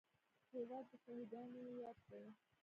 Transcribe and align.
هېواد 0.53 0.85
د 0.89 0.91
شهیدانو 1.03 1.61
یاد 1.81 1.97
دی. 2.09 2.23